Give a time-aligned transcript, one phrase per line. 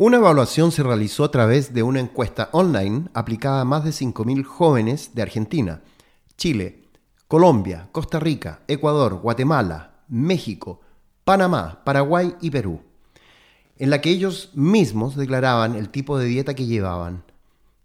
[0.00, 4.44] Una evaluación se realizó a través de una encuesta online aplicada a más de 5.000
[4.44, 5.82] jóvenes de Argentina,
[6.36, 6.84] Chile,
[7.26, 10.82] Colombia, Costa Rica, Ecuador, Guatemala, México,
[11.24, 12.80] Panamá, Paraguay y Perú,
[13.76, 17.24] en la que ellos mismos declaraban el tipo de dieta que llevaban.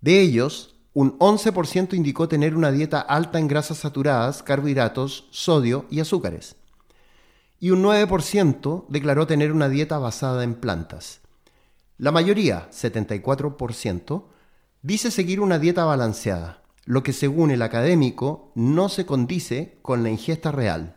[0.00, 6.00] De ellos, un 11% indicó tener una dieta alta en grasas saturadas, carbohidratos, sodio y
[6.00, 6.56] azúcares.
[7.60, 11.20] Y un 9% declaró tener una dieta basada en plantas.
[12.00, 14.24] La mayoría, 74%,
[14.80, 20.08] dice seguir una dieta balanceada, lo que según el académico no se condice con la
[20.08, 20.96] ingesta real.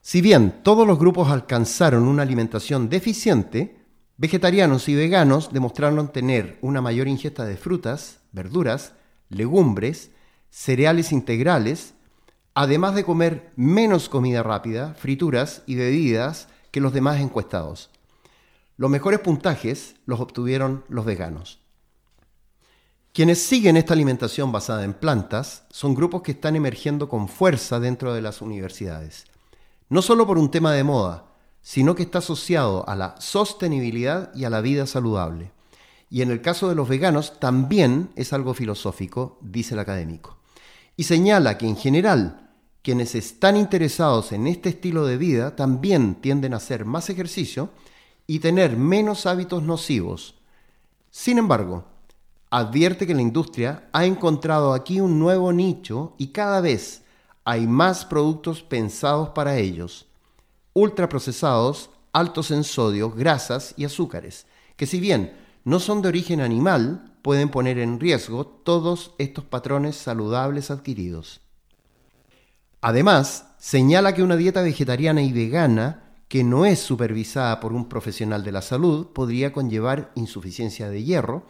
[0.00, 3.76] Si bien todos los grupos alcanzaron una alimentación deficiente,
[4.16, 8.94] vegetarianos y veganos demostraron tener una mayor ingesta de frutas, verduras,
[9.28, 10.10] legumbres,
[10.50, 11.94] cereales integrales,
[12.52, 17.90] además de comer menos comida rápida, frituras y bebidas que los demás encuestados.
[18.76, 21.60] Los mejores puntajes los obtuvieron los veganos.
[23.14, 28.12] Quienes siguen esta alimentación basada en plantas son grupos que están emergiendo con fuerza dentro
[28.12, 29.24] de las universidades.
[29.88, 31.24] No solo por un tema de moda,
[31.62, 35.52] sino que está asociado a la sostenibilidad y a la vida saludable.
[36.10, 40.36] Y en el caso de los veganos también es algo filosófico, dice el académico.
[40.96, 42.50] Y señala que en general
[42.82, 47.70] quienes están interesados en este estilo de vida también tienden a hacer más ejercicio
[48.26, 50.34] y tener menos hábitos nocivos.
[51.10, 51.84] Sin embargo,
[52.50, 57.02] advierte que la industria ha encontrado aquí un nuevo nicho y cada vez
[57.44, 60.06] hay más productos pensados para ellos,
[60.72, 67.12] ultraprocesados, altos en sodio, grasas y azúcares, que si bien no son de origen animal,
[67.22, 71.40] pueden poner en riesgo todos estos patrones saludables adquiridos.
[72.80, 78.42] Además, señala que una dieta vegetariana y vegana que no es supervisada por un profesional
[78.44, 81.44] de la salud podría conllevar insuficiencia de hierro,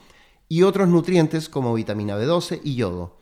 [0.49, 3.19] y otros nutrientes como vitamina B12 y yodo,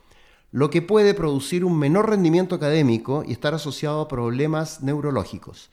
[0.51, 5.71] lo que puede producir un menor rendimiento académico y estar asociado a problemas neurológicos.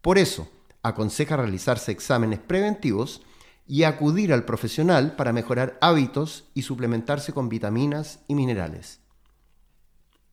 [0.00, 0.48] Por eso,
[0.82, 3.22] aconseja realizarse exámenes preventivos
[3.66, 9.00] y acudir al profesional para mejorar hábitos y suplementarse con vitaminas y minerales.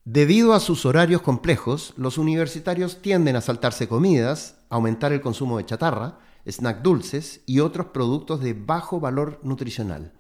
[0.06, 5.66] Debido a sus horarios complejos, los universitarios tienden a saltarse comidas, aumentar el consumo de
[5.66, 10.12] chatarra, snack dulces y otros productos de bajo valor nutricional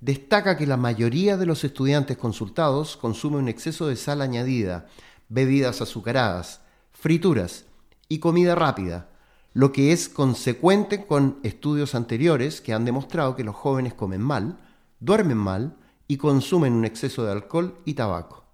[0.00, 4.86] destaca que la mayoría de los estudiantes consultados consume un exceso de sal añadida,
[5.28, 7.66] bebidas azucaradas, frituras
[8.08, 9.10] y comida rápida,
[9.52, 14.58] lo que es consecuente con estudios anteriores que han demostrado que los jóvenes comen mal,
[15.00, 15.76] duermen mal
[16.08, 18.49] y consumen un exceso de alcohol y tabaco.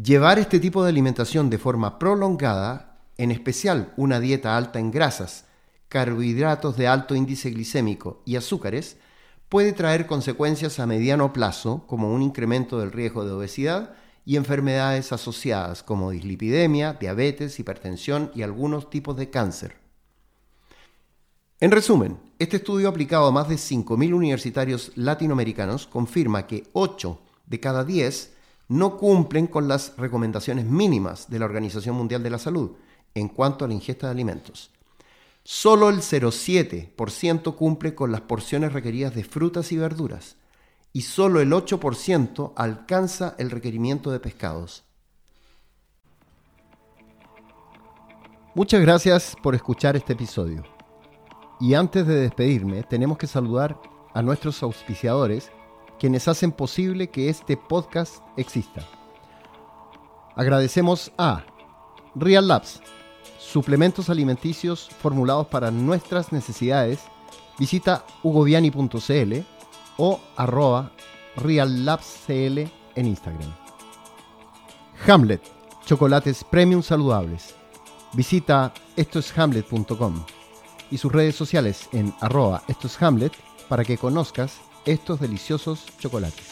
[0.00, 5.44] Llevar este tipo de alimentación de forma prolongada, en especial una dieta alta en grasas,
[5.88, 8.96] carbohidratos de alto índice glicémico y azúcares,
[9.50, 13.94] puede traer consecuencias a mediano plazo, como un incremento del riesgo de obesidad
[14.24, 19.76] y enfermedades asociadas como dislipidemia, diabetes, hipertensión y algunos tipos de cáncer.
[21.60, 27.60] En resumen, este estudio aplicado a más de 5.000 universitarios latinoamericanos confirma que 8 de
[27.60, 28.32] cada 10
[28.72, 32.72] no cumplen con las recomendaciones mínimas de la Organización Mundial de la Salud
[33.14, 34.70] en cuanto a la ingesta de alimentos.
[35.44, 40.36] Solo el 0,7% cumple con las porciones requeridas de frutas y verduras
[40.92, 44.84] y solo el 8% alcanza el requerimiento de pescados.
[48.54, 50.62] Muchas gracias por escuchar este episodio.
[51.60, 53.80] Y antes de despedirme, tenemos que saludar
[54.14, 55.50] a nuestros auspiciadores,
[56.02, 58.84] quienes hacen posible que este podcast exista.
[60.34, 61.44] Agradecemos a
[62.16, 62.80] Real Labs,
[63.38, 67.04] suplementos alimenticios formulados para nuestras necesidades,
[67.56, 69.46] visita hugoviani.cl
[69.96, 70.90] o arroba
[71.36, 73.54] reallabscl en Instagram.
[75.06, 75.40] Hamlet,
[75.86, 77.54] chocolates premium saludables.
[78.12, 80.24] Visita estoeshamlet.com
[80.90, 83.32] y sus redes sociales en arroba estoeshamlet
[83.68, 86.44] para que conozcas estos deliciosos chocolates.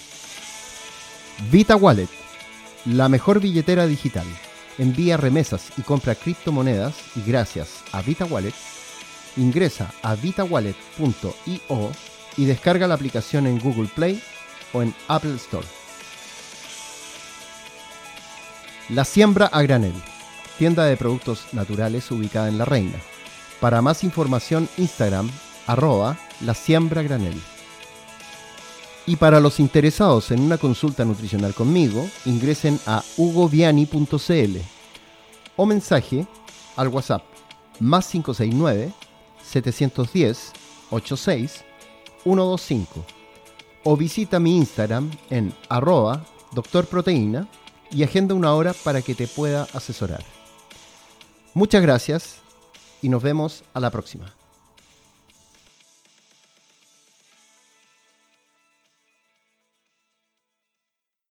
[1.50, 2.08] Vita Wallet,
[2.84, 4.26] la mejor billetera digital
[4.80, 8.54] envía remesas y compra criptomonedas y gracias a Vita Wallet,
[9.36, 11.90] ingresa a vitawallet.io
[12.36, 14.22] y descarga la aplicación en Google Play
[14.72, 15.66] o en Apple Store.
[18.88, 19.94] La Siembra a Granel,
[20.58, 22.98] tienda de productos naturales ubicada en La Reina.
[23.60, 25.30] Para más información, Instagram,
[25.66, 27.38] arroba la siembra granel.
[29.10, 34.56] Y para los interesados en una consulta nutricional conmigo, ingresen a hugoviani.cl
[35.56, 36.28] o mensaje
[36.76, 37.24] al WhatsApp
[37.80, 38.92] más 569
[39.42, 40.52] 710
[40.90, 41.64] 86
[42.22, 43.04] 125
[43.82, 47.48] o visita mi Instagram en arroba doctorproteína
[47.90, 50.22] y agenda una hora para que te pueda asesorar.
[51.52, 52.36] Muchas gracias
[53.02, 54.39] y nos vemos a la próxima.